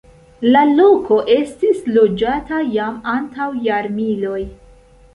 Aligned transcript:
La 0.53 0.63
loko 0.69 1.19
estis 1.35 1.85
loĝata 1.97 2.65
jam 2.79 2.99
antaŭ 3.15 3.51
jarmiloj. 3.71 4.45